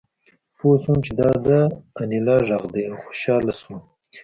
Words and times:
پوه 0.57 0.75
شوم 0.83 0.97
چې 1.05 1.11
دا 1.19 1.29
د 1.45 1.47
انیلا 2.01 2.37
غږ 2.49 2.63
دی 2.73 2.83
او 2.91 2.97
خوشحاله 3.05 3.53
شوم 3.59 3.79